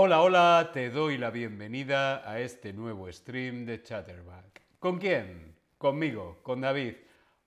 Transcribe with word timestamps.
Hola, 0.00 0.22
hola, 0.22 0.70
te 0.72 0.90
doy 0.90 1.18
la 1.18 1.30
bienvenida 1.30 2.22
a 2.30 2.38
este 2.38 2.72
nuevo 2.72 3.10
stream 3.10 3.66
de 3.66 3.82
Chatterback. 3.82 4.62
¿Con 4.78 4.98
quién? 4.98 5.56
Conmigo, 5.76 6.38
con 6.44 6.60
David. 6.60 6.94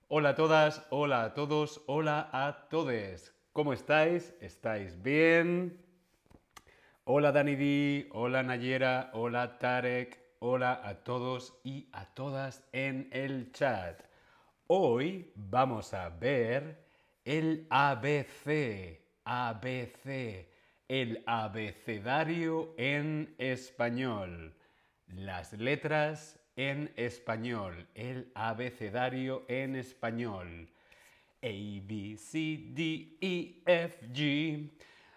Hola 0.08 0.28
a 0.28 0.34
todas, 0.34 0.86
hola 0.90 1.24
a 1.24 1.32
todos, 1.32 1.80
hola 1.86 2.28
a 2.30 2.68
todes. 2.68 3.34
¿Cómo 3.54 3.72
estáis? 3.72 4.34
¿Estáis 4.38 5.02
bien? 5.02 5.80
Hola 7.04 7.32
Dani 7.32 7.56
D, 7.56 8.10
hola 8.12 8.42
Nayera, 8.42 9.08
hola 9.14 9.58
Tarek, 9.58 10.20
hola 10.40 10.78
a 10.84 10.96
todos 10.96 11.58
y 11.64 11.88
a 11.90 12.04
todas 12.04 12.68
en 12.72 13.08
el 13.12 13.50
chat. 13.52 13.98
Hoy 14.66 15.32
vamos 15.36 15.94
a 15.94 16.10
ver 16.10 16.84
el 17.24 17.66
ABC, 17.70 19.00
ABC, 19.24 20.51
el 20.92 21.22
abecedario 21.24 22.74
en 22.76 23.34
español. 23.38 24.54
Las 25.06 25.54
letras 25.54 26.38
en 26.54 26.92
español, 26.96 27.88
el 27.94 28.30
abecedario 28.34 29.46
en 29.48 29.76
español. 29.76 30.68
A, 31.40 31.46
B, 31.46 32.16
C, 32.18 32.58
D, 32.74 33.16
E, 33.22 33.62
F, 33.64 34.06
G. 34.12 34.70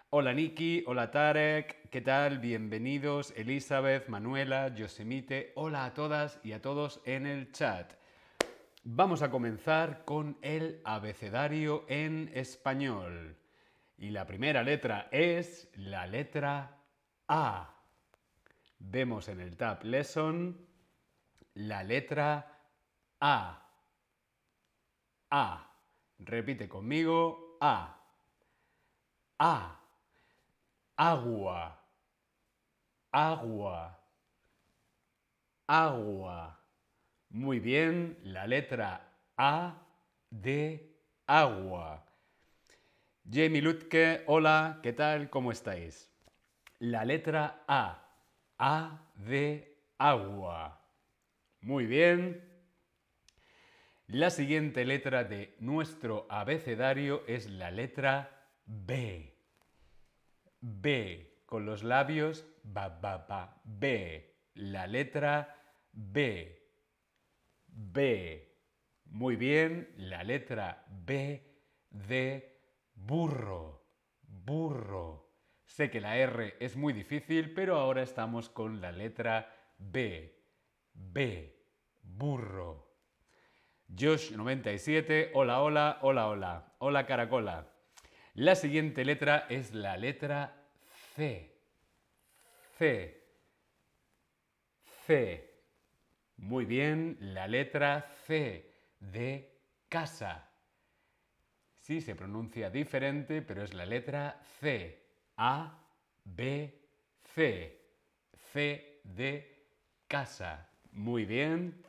Hola 0.08 0.32
Niki, 0.32 0.82
hola 0.86 1.10
Tarek, 1.10 1.90
¿qué 1.90 2.00
tal? 2.00 2.38
Bienvenidos 2.38 3.34
Elizabeth, 3.36 4.08
Manuela, 4.08 4.74
Yosemite, 4.74 5.52
hola 5.56 5.84
a 5.84 5.92
todas 5.92 6.40
y 6.42 6.52
a 6.52 6.62
todos 6.62 7.02
en 7.04 7.26
el 7.26 7.52
chat. 7.52 7.92
Vamos 8.82 9.20
a 9.20 9.30
comenzar 9.30 10.06
con 10.06 10.38
el 10.40 10.80
abecedario 10.84 11.84
en 11.86 12.30
español. 12.32 13.36
Y 13.98 14.10
la 14.10 14.26
primera 14.26 14.62
letra 14.62 15.08
es 15.10 15.70
la 15.74 16.06
letra 16.06 16.78
A. 17.28 17.74
Vemos 18.78 19.28
en 19.28 19.40
el 19.40 19.56
Tab 19.56 19.84
Lesson 19.84 20.66
la 21.54 21.82
letra 21.82 22.60
A. 23.20 23.62
A. 25.30 25.70
Repite 26.18 26.68
conmigo. 26.68 27.56
A. 27.60 27.96
A. 29.38 29.80
Agua. 30.96 31.82
Agua. 33.12 33.98
Agua. 35.66 36.60
Muy 37.30 37.60
bien, 37.60 38.18
la 38.22 38.46
letra 38.46 39.12
A 39.36 39.74
de 40.30 40.96
agua. 41.26 42.05
Jamie 43.28 43.60
Lutke, 43.60 44.22
hola, 44.26 44.78
¿qué 44.84 44.92
tal? 44.92 45.30
¿Cómo 45.30 45.50
estáis? 45.50 46.12
La 46.78 47.04
letra 47.04 47.64
A. 47.66 48.08
A 48.56 49.10
de 49.16 49.82
agua. 49.98 50.80
Muy 51.60 51.86
bien. 51.86 52.40
La 54.06 54.30
siguiente 54.30 54.84
letra 54.84 55.24
de 55.24 55.56
nuestro 55.58 56.26
abecedario 56.30 57.24
es 57.26 57.50
la 57.50 57.72
letra 57.72 58.48
B. 58.64 59.34
B. 60.60 61.42
Con 61.46 61.66
los 61.66 61.82
labios, 61.82 62.46
ba, 62.62 62.88
ba, 62.88 63.26
ba, 63.28 63.60
B. 63.64 64.36
La 64.54 64.86
letra 64.86 65.56
B. 65.90 66.62
B. 67.66 68.56
Muy 69.06 69.34
bien, 69.34 69.92
la 69.96 70.22
letra 70.22 70.84
B 70.88 71.42
de 71.90 72.55
Burro, 72.96 73.84
burro. 74.22 75.30
Sé 75.64 75.90
que 75.90 76.00
la 76.00 76.16
R 76.16 76.56
es 76.58 76.76
muy 76.76 76.92
difícil, 76.92 77.54
pero 77.54 77.76
ahora 77.76 78.02
estamos 78.02 78.48
con 78.48 78.80
la 78.80 78.90
letra 78.90 79.54
B. 79.78 80.34
B, 80.92 81.56
burro. 82.02 82.96
Josh97, 83.94 85.30
hola, 85.34 85.62
hola, 85.62 85.98
hola, 86.02 86.28
hola. 86.28 86.72
Hola, 86.78 87.06
caracola. 87.06 87.68
La 88.34 88.54
siguiente 88.54 89.04
letra 89.04 89.46
es 89.48 89.72
la 89.72 89.96
letra 89.96 90.68
C. 91.14 91.54
C. 92.78 93.24
C. 95.06 95.62
Muy 96.38 96.64
bien, 96.64 97.16
la 97.20 97.46
letra 97.46 98.10
C 98.26 98.72
de 98.98 99.60
casa. 99.88 100.45
Sí, 101.86 102.00
se 102.00 102.16
pronuncia 102.16 102.68
diferente, 102.68 103.42
pero 103.42 103.62
es 103.62 103.72
la 103.72 103.86
letra 103.86 104.40
C. 104.58 105.04
A, 105.36 105.86
B, 106.24 106.80
C. 107.32 107.80
C 108.52 109.02
de 109.04 109.68
casa. 110.08 110.68
Muy 110.90 111.26
bien. 111.26 111.80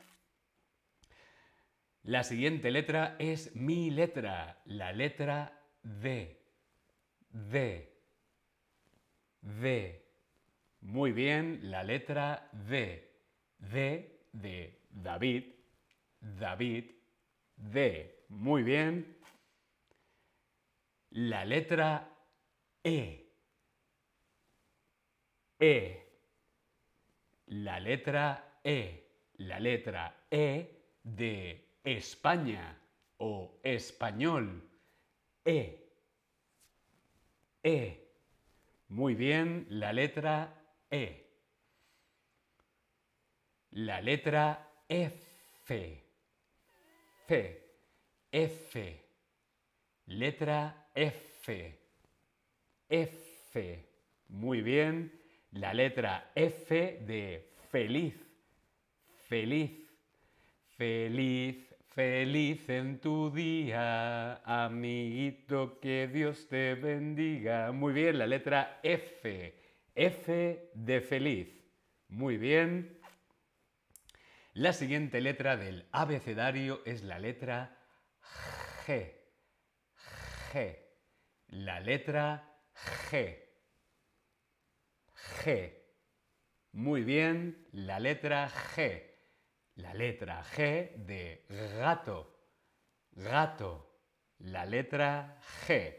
La 2.04 2.22
siguiente 2.22 2.70
letra 2.70 3.16
es 3.18 3.56
mi 3.56 3.90
letra, 3.90 4.62
la 4.66 4.92
letra 4.92 5.64
D. 5.82 6.44
D. 7.30 7.92
D. 9.40 10.06
Muy 10.80 11.10
bien, 11.10 11.58
la 11.72 11.82
letra 11.82 12.48
D. 12.52 13.16
D 13.58 14.20
de 14.30 14.80
David. 14.90 15.42
David. 16.20 16.84
D. 17.56 18.24
Muy 18.28 18.62
bien. 18.62 19.17
La 21.10 21.44
letra 21.44 22.06
E. 22.84 23.32
E. 25.58 26.06
La 27.46 27.80
letra 27.80 28.58
E. 28.62 29.04
La 29.38 29.58
letra 29.58 30.26
E 30.30 30.68
de 31.02 31.78
España 31.82 32.78
o 33.16 33.58
español. 33.62 34.62
E. 35.44 35.88
E. 37.62 38.08
Muy 38.88 39.14
bien, 39.14 39.66
la 39.70 39.92
letra 39.92 40.54
E. 40.90 41.26
La 43.70 44.00
letra 44.00 44.70
F. 44.88 46.04
F. 47.26 47.62
F. 48.30 49.04
Letra 50.06 50.87
F. 51.00 51.78
F. 52.88 53.88
Muy 54.26 54.62
bien. 54.62 55.12
La 55.52 55.72
letra 55.72 56.32
F 56.34 56.98
de 57.06 57.52
feliz. 57.70 58.16
Feliz. 59.28 59.70
Feliz. 60.76 61.68
Feliz 61.86 62.68
en 62.68 63.00
tu 63.00 63.30
día, 63.30 64.36
amiguito, 64.44 65.80
que 65.80 66.06
Dios 66.06 66.46
te 66.48 66.74
bendiga. 66.74 67.72
Muy 67.72 67.92
bien, 67.92 68.18
la 68.18 68.26
letra 68.26 68.80
F. 68.82 69.54
F 69.94 70.70
de 70.74 71.00
feliz. 71.00 71.48
Muy 72.08 72.36
bien. 72.36 72.98
La 74.52 74.72
siguiente 74.72 75.20
letra 75.20 75.56
del 75.56 75.86
abecedario 75.92 76.82
es 76.84 77.02
la 77.02 77.18
letra 77.18 77.76
G. 78.86 79.12
G. 80.52 80.87
La 81.48 81.80
letra 81.80 82.60
G. 83.10 83.38
G. 85.14 85.72
Muy 86.72 87.02
bien, 87.02 87.66
la 87.72 87.98
letra 87.98 88.48
G. 88.48 89.02
La 89.76 89.94
letra 89.94 90.44
G 90.44 90.94
de 90.96 91.46
gato. 91.78 92.38
Gato. 93.12 94.02
La 94.38 94.66
letra 94.66 95.40
G. 95.66 95.96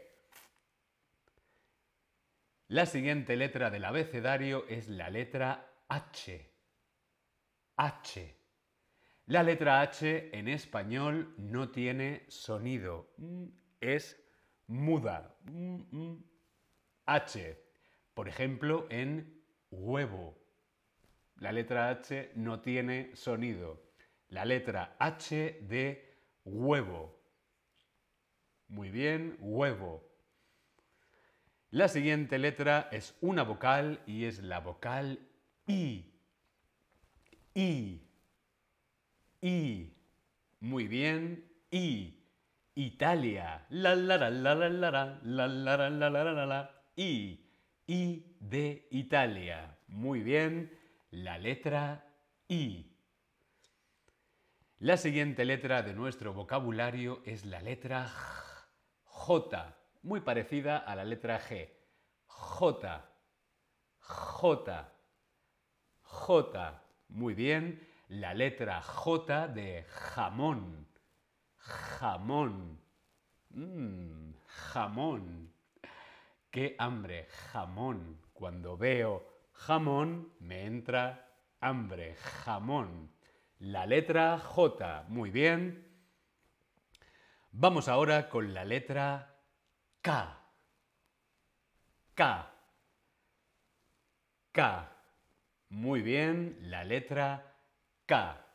La 2.68 2.86
siguiente 2.86 3.34
letra 3.34 3.70
del 3.70 3.84
abecedario 3.84 4.64
es 4.68 4.88
la 4.88 5.10
letra 5.10 5.72
H. 5.88 6.48
H. 7.76 8.36
La 9.26 9.42
letra 9.42 9.80
H 9.80 10.30
en 10.38 10.46
español 10.46 11.34
no 11.36 11.70
tiene 11.70 12.26
sonido. 12.28 13.12
Es 13.80 14.19
muda. 14.70 15.36
H. 17.06 17.58
Por 18.14 18.28
ejemplo, 18.28 18.86
en 18.88 19.42
huevo. 19.70 20.38
La 21.36 21.52
letra 21.52 21.90
H 21.90 22.32
no 22.36 22.60
tiene 22.60 23.14
sonido. 23.16 23.82
La 24.28 24.44
letra 24.44 24.96
H 24.98 25.58
de 25.62 26.14
huevo. 26.44 27.20
Muy 28.68 28.90
bien, 28.90 29.36
huevo. 29.40 30.08
La 31.70 31.88
siguiente 31.88 32.38
letra 32.38 32.88
es 32.92 33.16
una 33.20 33.42
vocal 33.42 34.00
y 34.06 34.24
es 34.24 34.40
la 34.40 34.60
vocal 34.60 35.18
I. 35.66 36.04
I. 37.54 38.02
I. 39.40 39.92
Muy 40.60 40.86
bien, 40.86 41.44
I. 41.70 42.19
Italia. 42.80 43.66
La 43.70 43.94
la 43.94 44.16
la 44.16 44.30
la 44.30 44.54
la 44.54 44.68
la 44.68 44.90
la 45.22 45.46
la 45.46 45.46
la 45.46 45.90
la 45.90 46.10
la 46.10 46.32
la 46.32 46.46
la. 46.46 46.70
I. 46.96 47.38
I 47.86 48.36
de 48.40 48.88
Italia. 48.90 49.76
Muy 49.88 50.22
bien, 50.22 50.70
la 51.10 51.36
letra 51.36 52.04
I. 52.48 52.86
La 54.78 54.96
siguiente 54.96 55.44
letra 55.44 55.82
de 55.82 55.92
nuestro 55.92 56.32
vocabulario 56.32 57.20
es 57.26 57.44
la 57.44 57.60
letra 57.60 58.08
J, 59.04 59.76
muy 60.02 60.20
parecida 60.20 60.78
a 60.78 60.96
la 60.96 61.04
letra 61.04 61.38
G. 61.38 61.68
J, 62.26 63.04
J, 63.98 64.92
J. 66.00 66.82
Muy 67.08 67.34
bien, 67.34 67.86
la 68.08 68.32
letra 68.32 68.80
J 68.80 69.48
de 69.48 69.84
jamón. 69.88 70.89
Jamón. 71.60 72.80
Mmm, 73.50 74.32
jamón. 74.46 75.52
Qué 76.50 76.74
hambre, 76.78 77.26
jamón. 77.52 78.20
Cuando 78.32 78.76
veo 78.76 79.24
jamón, 79.52 80.32
me 80.40 80.64
entra 80.64 81.28
hambre, 81.60 82.16
jamón. 82.16 83.12
La 83.58 83.86
letra 83.86 84.38
J. 84.38 85.04
Muy 85.08 85.30
bien. 85.30 85.86
Vamos 87.52 87.88
ahora 87.88 88.28
con 88.28 88.54
la 88.54 88.64
letra 88.64 89.36
K. 90.00 90.38
K. 92.14 92.50
K. 94.52 94.92
Muy 95.68 96.00
bien, 96.02 96.58
la 96.62 96.84
letra 96.84 97.54
K. 98.06 98.49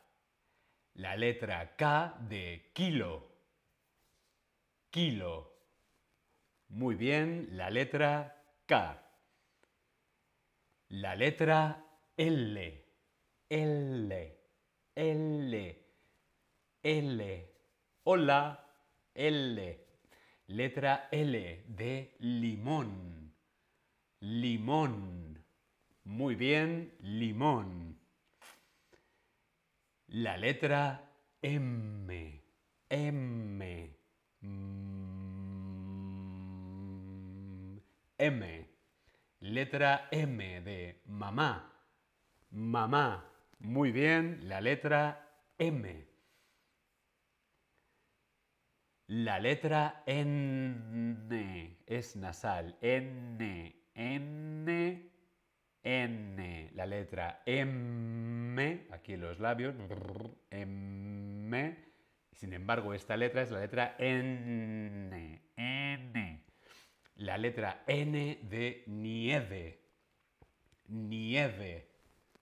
La 0.98 1.14
letra 1.14 1.76
K 1.76 2.16
de 2.20 2.70
kilo. 2.72 3.28
Kilo. 4.88 5.52
Muy 6.68 6.94
bien, 6.94 7.48
la 7.52 7.68
letra 7.68 8.42
K. 8.64 8.98
La 10.88 11.14
letra 11.14 11.84
L. 12.16 12.84
L. 13.50 14.38
L. 14.94 15.84
L. 16.82 17.54
Hola. 18.04 18.64
L. 19.14 19.86
Letra 20.46 21.08
L 21.10 21.64
de 21.68 22.16
limón. 22.20 23.34
Limón. 24.20 25.44
Muy 26.04 26.36
bien, 26.36 26.94
limón. 27.00 27.95
La 30.08 30.36
letra 30.36 31.10
M. 31.42 32.42
M. 32.88 33.96
M. 38.18 38.68
Letra 39.40 40.08
M 40.10 40.60
de 40.60 41.02
mamá. 41.06 41.72
Mamá. 42.50 43.24
Muy 43.58 43.90
bien, 43.90 44.48
la 44.48 44.60
letra 44.60 45.28
M. 45.58 46.06
La 49.08 49.38
letra 49.40 50.02
N 50.06 51.76
es 51.86 52.16
nasal. 52.16 52.76
N, 52.80 53.74
N, 53.94 55.10
N. 55.86 56.70
La 56.74 56.84
letra 56.84 57.42
M, 57.46 58.88
aquí 58.90 59.12
en 59.12 59.20
los 59.20 59.38
labios, 59.38 59.76
M. 60.50 61.76
Sin 62.32 62.52
embargo, 62.52 62.92
esta 62.92 63.16
letra 63.16 63.42
es 63.42 63.52
la 63.52 63.60
letra 63.60 63.94
N, 64.00 65.42
N. 65.56 66.44
La 67.14 67.38
letra 67.38 67.84
N 67.86 68.38
de 68.42 68.82
nieve. 68.88 69.80
Nieve. 70.88 71.88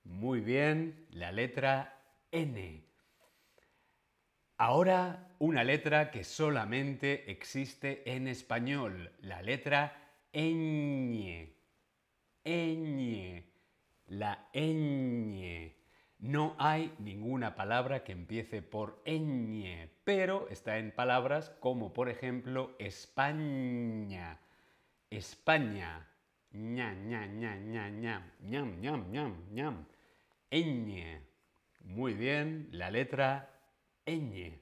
Muy 0.04 0.40
bien, 0.40 1.06
la 1.10 1.30
letra 1.30 2.00
N. 2.32 2.82
Ahora 4.56 5.36
una 5.38 5.64
letra 5.64 6.10
que 6.10 6.24
solamente 6.24 7.30
existe 7.30 8.10
en 8.10 8.26
español, 8.26 9.12
la 9.20 9.42
letra 9.42 10.14
ñ. 10.32 11.53
Ñ. 12.44 13.42
La 14.06 14.48
ñ. 14.52 15.72
No 16.18 16.54
hay 16.58 16.94
ninguna 16.98 17.54
palabra 17.54 18.04
que 18.04 18.12
empiece 18.12 18.62
por 18.62 19.02
ñ, 19.04 19.88
pero 20.04 20.48
está 20.48 20.78
en 20.78 20.90
palabras 20.90 21.50
como 21.60 21.92
por 21.92 22.08
ejemplo 22.08 22.74
España. 22.78 24.40
España. 25.10 26.08
ña, 26.52 26.94
ña, 26.94 27.26
ña, 27.26 27.56
ña, 27.56 27.90
ña, 27.90 28.32
ñam, 28.40 28.80
ñam, 28.80 29.10
ñam, 29.10 29.34
ñam 29.50 29.86
ñ. 30.50 31.20
Muy 31.84 32.14
bien, 32.14 32.68
la 32.72 32.90
letra 32.90 33.50
ñ. 34.06 34.58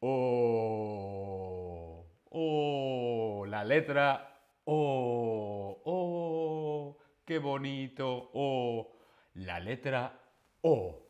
O. 0.00 2.04
O. 2.30 3.44
La 3.46 3.64
letra 3.64 4.40
O. 4.64 5.53
Qué 7.24 7.38
bonito. 7.38 8.30
O. 8.34 8.92
La 9.34 9.58
letra 9.60 10.20
O. 10.62 11.08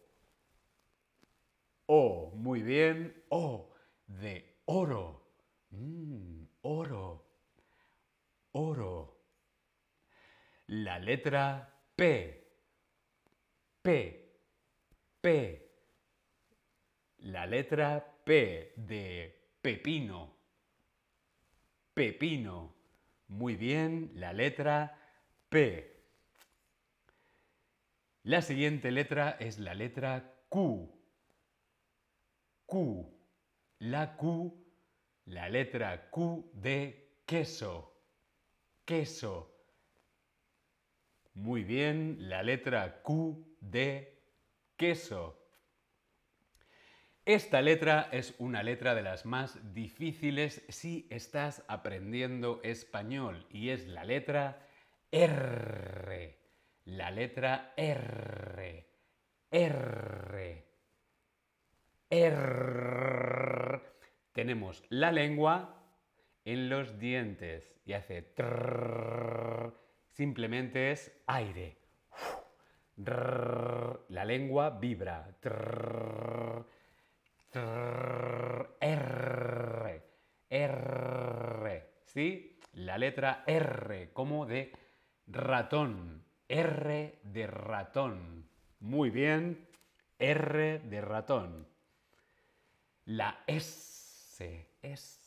O. 1.86 2.32
Muy 2.36 2.62
bien. 2.62 3.24
O. 3.30 3.70
De 4.06 4.60
oro. 4.66 5.26
Mm, 5.70 6.44
oro. 6.62 7.26
Oro. 8.52 9.20
La 10.68 10.98
letra 10.98 11.74
P. 11.96 12.44
P. 13.82 14.32
P. 15.20 15.70
La 17.18 17.46
letra 17.46 18.04
P 18.24 18.72
de 18.76 19.56
pepino. 19.60 20.32
Pepino. 21.92 22.74
Muy 23.28 23.56
bien, 23.56 24.12
la 24.14 24.32
letra 24.32 24.96
P. 25.48 25.93
La 28.26 28.40
siguiente 28.40 28.90
letra 28.90 29.36
es 29.38 29.58
la 29.58 29.74
letra 29.74 30.32
Q. 30.48 30.90
Q. 32.64 33.14
La 33.80 34.16
Q, 34.16 34.64
la 35.26 35.50
letra 35.50 36.08
Q 36.08 36.50
de 36.54 37.18
queso. 37.26 38.00
Queso. 38.86 39.54
Muy 41.34 41.64
bien, 41.64 42.16
la 42.30 42.42
letra 42.42 43.02
Q 43.02 43.58
de 43.60 44.22
queso. 44.78 45.38
Esta 47.26 47.60
letra 47.60 48.08
es 48.10 48.34
una 48.38 48.62
letra 48.62 48.94
de 48.94 49.02
las 49.02 49.26
más 49.26 49.74
difíciles 49.74 50.64
si 50.70 51.06
estás 51.10 51.62
aprendiendo 51.68 52.62
español 52.62 53.46
y 53.50 53.68
es 53.68 53.86
la 53.86 54.04
letra 54.04 54.66
R. 55.10 56.13
La 56.84 57.10
letra 57.10 57.72
R. 57.76 58.86
R. 59.50 60.64
R. 62.10 63.80
Tenemos 64.32 64.82
la 64.88 65.12
lengua 65.12 65.82
en 66.44 66.68
los 66.68 66.98
dientes 66.98 67.74
y 67.86 67.92
hace 67.94 68.22
trrr. 68.22 69.74
Simplemente 70.10 70.90
es 70.92 71.12
aire 71.26 71.84
la 72.96 74.24
lengua 74.24 74.70
vibra. 74.70 75.36
R. 78.80 80.02
R. 80.50 81.90
¿Sí? 82.04 82.60
La 82.74 82.98
letra 82.98 83.44
R, 83.46 84.10
como 84.12 84.46
de 84.46 84.72
ratón. 85.26 86.23
R 86.54 87.18
de 87.22 87.46
ratón. 87.46 88.48
Muy 88.80 89.10
bien. 89.10 89.68
R 90.18 90.78
de 90.78 91.00
ratón. 91.00 91.66
La 93.06 93.42
S. 93.46 94.68
S. 94.82 95.20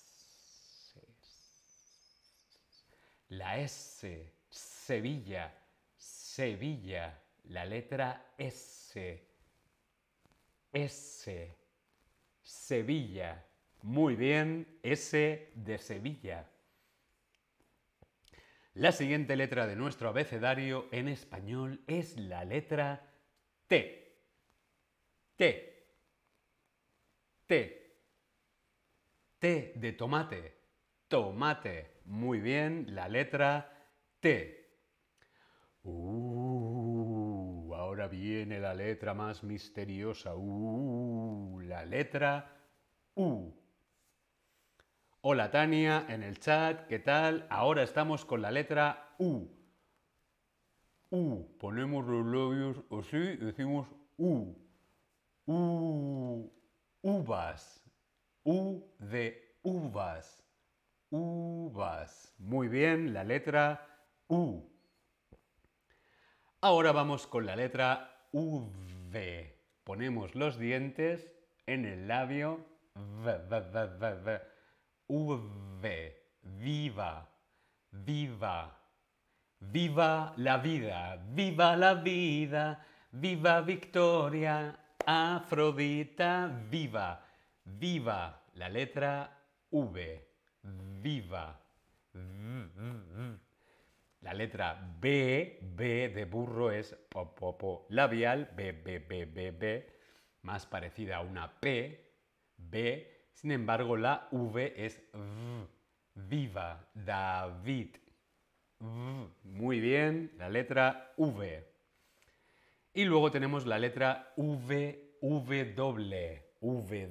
La 3.30 3.60
S. 3.60 4.34
Sevilla. 4.50 5.54
Sevilla 5.98 7.14
la 7.50 7.66
letra 7.66 8.34
S. 8.38 9.24
S. 10.74 11.56
Sevilla. 12.44 13.44
Muy 13.84 14.16
bien, 14.16 14.80
S 14.84 15.52
de 15.56 15.78
Sevilla. 15.78 16.50
La 18.78 18.92
siguiente 18.92 19.36
letra 19.36 19.66
de 19.66 19.76
nuestro 19.76 20.10
abecedario 20.10 20.88
en 20.92 21.08
español 21.08 21.82
es 21.88 22.16
la 22.16 22.46
letra 22.46 23.10
T. 23.66 24.22
T. 25.36 25.88
T. 27.48 27.96
T 29.40 29.74
de 29.76 29.94
tomate. 29.94 30.58
Tomate. 31.08 32.02
Muy 32.06 32.40
bien, 32.40 32.94
la 32.94 33.10
letra 33.10 33.68
T. 34.20 34.70
Uh, 35.82 37.74
ahora 37.74 38.08
viene 38.08 38.60
la 38.60 38.76
letra 38.76 39.16
más 39.16 39.44
misteriosa. 39.44 40.36
Uh, 40.36 41.62
la 41.62 41.84
letra 41.84 42.56
U. 43.16 43.52
Hola 45.22 45.50
Tania, 45.50 46.06
en 46.10 46.22
el 46.22 46.40
chat, 46.40 46.86
¿qué 46.86 47.00
tal? 47.00 47.48
Ahora 47.50 47.82
estamos 47.82 48.24
con 48.24 48.40
la 48.40 48.52
letra 48.52 49.16
U. 49.18 49.48
U. 51.10 51.58
Ponemos 51.60 52.06
los 52.06 52.24
labios 52.24 52.78
así 52.92 53.18
y 53.18 53.38
decimos 53.38 53.88
U. 54.18 54.56
U. 55.48 56.54
Uvas. 57.02 57.84
U 58.44 58.84
de 59.00 59.58
uvas. 59.64 60.44
Uvas. 61.10 62.36
Muy 62.38 62.68
bien, 62.68 63.12
la 63.12 63.24
letra 63.24 63.88
U. 64.28 64.70
Ahora 66.62 66.92
vamos 66.92 67.26
con 67.26 67.48
la 67.48 67.56
letra 67.56 68.28
V. 68.34 69.60
Ponemos 69.84 70.36
los 70.36 70.60
dientes 70.60 71.34
en 71.66 71.86
el 71.86 72.08
labio 72.08 72.64
V, 72.94 73.38
v, 73.50 73.60
v, 73.62 73.88
v, 73.98 74.14
v. 74.22 74.57
V. 75.08 76.16
Viva. 76.42 77.28
Viva. 77.92 78.78
Viva 79.60 80.34
la 80.38 80.58
vida. 80.58 81.18
Viva 81.34 81.76
la 81.76 81.94
vida. 81.96 82.86
Viva 83.12 83.62
Victoria. 83.62 84.78
Afrodita. 85.06 86.48
Viva. 86.70 87.22
Viva. 87.64 88.42
La 88.54 88.68
letra 88.70 89.30
V. 89.72 90.28
Viva. 91.02 91.60
La 94.22 94.34
letra 94.34 94.78
B, 95.00 95.60
B 95.62 96.10
de 96.10 96.26
burro 96.26 96.72
es 96.72 96.96
labial, 97.90 98.52
B, 98.56 98.72
B, 98.74 99.00
B, 99.00 99.26
B, 99.26 99.52
B, 99.52 99.88
más 100.42 100.66
parecida 100.66 101.18
a 101.18 101.22
una 101.22 101.60
P, 101.60 102.14
B. 102.58 103.17
Sin 103.38 103.52
embargo, 103.52 103.96
la 103.98 104.28
V 104.32 104.74
es 104.84 105.00
V, 105.14 105.68
viva, 106.16 106.90
David. 106.96 107.96
Muy 109.44 109.80
bien, 109.80 110.32
la 110.40 110.50
letra 110.50 111.14
V. 111.18 111.64
Y 112.96 113.06
luego 113.06 113.30
tenemos 113.30 113.68
la 113.68 113.78
letra 113.78 114.34
V, 114.38 115.14
W. 115.22 116.44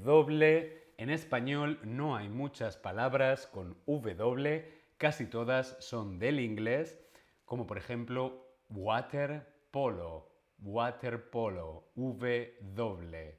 W. 0.03 0.93
En 0.97 1.11
español 1.11 1.79
no 1.85 2.17
hay 2.17 2.29
muchas 2.29 2.77
palabras 2.77 3.47
con 3.47 3.77
W, 3.87 4.69
casi 4.97 5.27
todas 5.27 5.77
son 5.79 6.19
del 6.19 6.41
inglés, 6.41 6.99
como 7.45 7.69
por 7.69 7.79
ejemplo 7.79 8.45
water 8.69 9.47
polo, 9.71 10.29
water 10.59 11.31
polo, 11.31 11.89
W. 11.95 13.39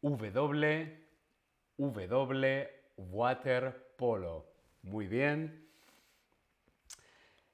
W, 0.00 1.03
W, 1.76 2.68
water 2.96 3.94
polo. 3.96 4.46
Muy 4.82 5.08
bien. 5.08 5.68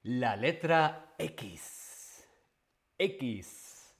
La 0.02 0.36
letra 0.36 1.14
X. 1.18 2.26
X. 2.98 3.94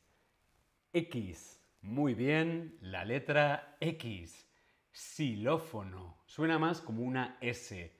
X. 0.92 1.60
Muy 1.82 2.14
bien. 2.14 2.76
La 2.82 3.04
letra 3.04 3.76
X. 3.80 4.46
Xilófono. 4.92 6.22
Suena 6.26 6.58
más 6.58 6.80
como 6.80 7.02
una 7.02 7.38
S. 7.40 7.92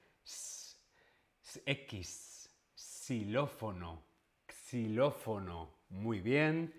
X. 1.64 2.50
Xilófono. 2.74 4.02
Xilófono. 4.46 5.78
Muy 5.88 6.20
bien. 6.20 6.74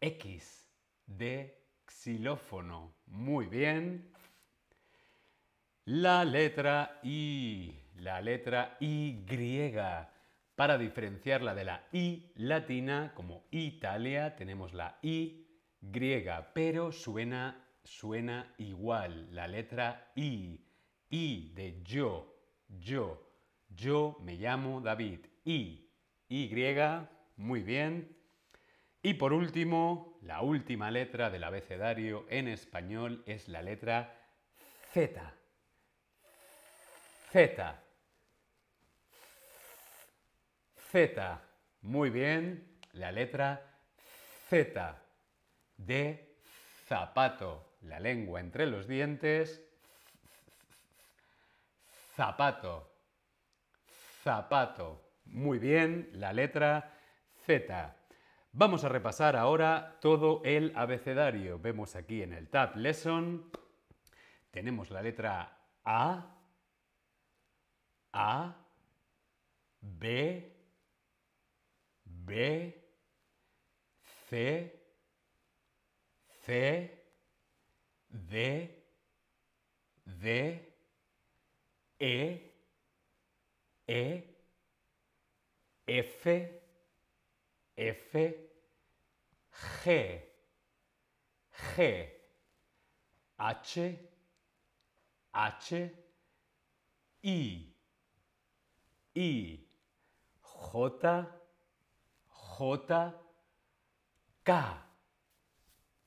X. 0.00 0.68
De 1.06 1.62
xilófono. 1.86 2.94
Muy 3.06 3.46
bien. 3.46 4.12
La 5.84 6.24
letra 6.24 7.00
I. 7.02 7.74
La 7.96 8.20
letra 8.20 8.76
Y. 8.78 9.18
Para 10.54 10.78
diferenciarla 10.78 11.56
de 11.56 11.64
la 11.64 11.88
I 11.90 12.30
latina, 12.36 13.10
como 13.16 13.42
Italia, 13.50 14.36
tenemos 14.36 14.74
la 14.74 15.00
I 15.02 15.44
griega, 15.80 16.52
pero 16.54 16.92
suena, 16.92 17.66
suena 17.82 18.54
igual. 18.58 19.34
La 19.34 19.48
letra 19.48 20.12
I. 20.14 20.60
I 21.10 21.52
de 21.52 21.82
yo, 21.82 22.32
yo. 22.68 23.28
Yo 23.68 24.18
me 24.20 24.36
llamo 24.36 24.80
David. 24.80 25.26
I. 25.44 25.90
Y. 26.28 26.76
Muy 27.36 27.62
bien. 27.64 28.16
Y 29.02 29.14
por 29.14 29.32
último, 29.32 30.16
la 30.22 30.42
última 30.42 30.92
letra 30.92 31.28
del 31.28 31.42
abecedario 31.42 32.24
en 32.28 32.46
español 32.46 33.24
es 33.26 33.48
la 33.48 33.62
letra 33.62 34.16
Z. 34.92 35.41
Z. 37.32 37.80
Z. 40.90 41.40
Muy 41.80 42.10
bien. 42.10 42.78
La 42.92 43.10
letra 43.10 43.72
Z. 44.50 45.02
De 45.78 46.36
zapato. 46.86 47.76
La 47.80 47.98
lengua 48.00 48.40
entre 48.40 48.66
los 48.66 48.86
dientes. 48.86 49.66
Zapato. 52.14 52.92
Zapato. 54.22 55.14
Muy 55.24 55.58
bien. 55.58 56.10
La 56.12 56.34
letra 56.34 56.92
Z. 57.46 57.96
Vamos 58.52 58.84
a 58.84 58.90
repasar 58.90 59.36
ahora 59.36 59.96
todo 60.02 60.42
el 60.44 60.70
abecedario. 60.76 61.58
Vemos 61.58 61.96
aquí 61.96 62.22
en 62.22 62.34
el 62.34 62.50
Tab 62.50 62.76
Lesson. 62.76 63.50
Tenemos 64.50 64.90
la 64.90 65.00
letra 65.00 65.56
A, 65.82 66.41
A, 68.14 68.50
B, 69.98 70.44
B, 72.26 72.74
C, 74.28 74.70
C, 76.44 76.90
D, 78.30 78.68
D, 80.20 80.60
E, 82.00 82.40
E, 83.88 84.22
F, 85.88 86.26
F, 87.78 88.12
G, 89.84 90.20
G, 91.74 92.08
H, 93.40 93.78
H, 95.34 95.72
I, 97.24 97.71
I, 99.14 99.60
J, 100.72 100.90
J, 102.58 102.88
K, 104.44 104.52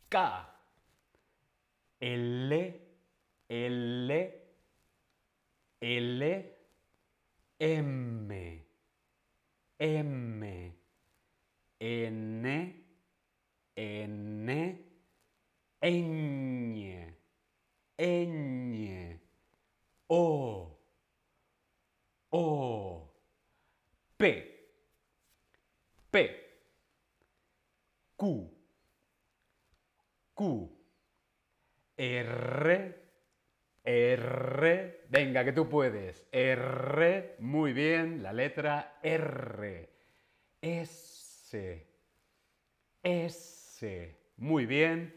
K, 0.09 0.17
L, 2.01 2.73
L, 3.49 4.11
L, 5.81 6.43
M, 7.59 8.31
M, 9.79 10.73
N, 11.79 12.75
N, 13.77 14.85
ñ, 15.81 17.15
ñ, 17.97 19.19
O, 20.07 20.79
O, 22.31 23.11
P, 24.17 24.21
P, 26.09 26.15
Q, 28.17 28.51
Q, 30.33 30.69
R, 31.97 32.95
R, 33.83 35.05
venga 35.09 35.43
que 35.43 35.44
tú 35.55 35.69
puedes, 35.69 36.27
R, 36.33 37.37
muy 37.39 37.71
bien, 37.71 38.21
la 38.21 38.33
letra 38.33 38.99
R, 39.01 39.89
S, 40.61 41.87
S, 43.01 44.15
muy 44.37 44.65
bien, 44.65 45.13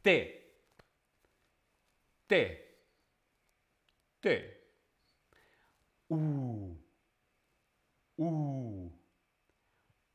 T, 0.00 0.54
T, 2.26 2.78
T, 4.20 4.60
U, 6.08 6.74
U, 8.16 8.90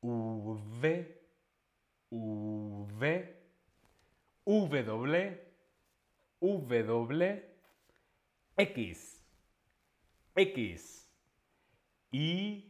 V, 0.02 1.22
V, 2.10 3.36
W, 4.84 5.42
W, 6.42 7.46
X, 8.58 9.17
X, 10.38 11.10
Y, 12.12 12.64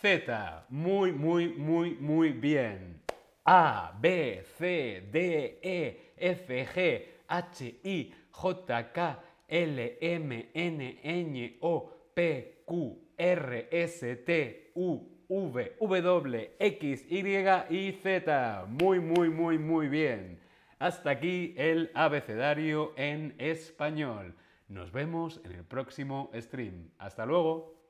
Z. 0.00 0.66
Muy, 0.70 1.12
muy, 1.12 1.48
muy, 1.48 1.90
muy 2.00 2.32
bien. 2.32 3.02
A, 3.44 3.92
B, 4.00 4.42
C, 4.56 5.02
D, 5.12 5.58
E, 5.62 6.14
F, 6.16 6.66
G, 6.74 7.06
H, 7.28 7.74
I, 7.84 8.14
J, 8.30 8.92
K, 8.92 9.22
L, 9.48 9.98
M, 10.00 10.48
N, 10.54 10.98
N, 11.02 11.56
O, 11.60 11.90
P, 12.14 12.62
Q, 12.64 12.98
R, 13.18 13.68
S, 13.70 14.16
T, 14.16 14.72
U, 14.76 15.12
V, 15.28 15.76
W, 15.78 16.50
X, 16.58 17.04
Y 17.10 17.68
y 17.68 17.92
Z. 18.02 18.66
Muy, 18.66 18.98
muy, 18.98 19.28
muy, 19.28 19.58
muy 19.58 19.88
bien. 19.88 20.41
Hasta 20.82 21.10
aquí 21.10 21.54
el 21.56 21.92
abecedario 21.94 22.92
en 22.96 23.36
español. 23.38 24.34
Nos 24.66 24.90
vemos 24.90 25.40
en 25.44 25.52
el 25.52 25.64
próximo 25.64 26.28
stream. 26.34 26.90
Hasta 26.98 27.24
luego. 27.24 27.81